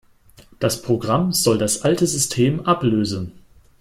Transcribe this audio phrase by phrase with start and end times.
[0.59, 3.33] Das Programm soll das alte System ablösen.